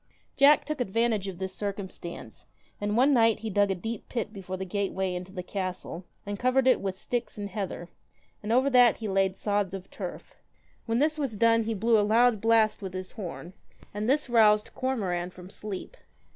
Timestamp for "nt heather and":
7.51-8.51